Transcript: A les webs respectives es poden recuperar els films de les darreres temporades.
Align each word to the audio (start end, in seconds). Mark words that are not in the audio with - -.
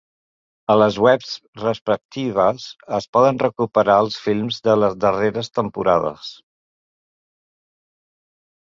A 0.73 0.75
les 0.83 0.95
webs 1.07 1.33
respectives 1.63 2.65
es 3.01 3.07
poden 3.19 3.41
recuperar 3.45 3.99
els 4.05 4.19
films 4.25 4.59
de 4.69 4.77
les 4.87 4.97
darreres 5.05 5.55
temporades. 5.61 6.35